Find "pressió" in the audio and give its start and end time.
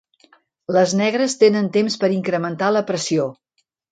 2.91-3.31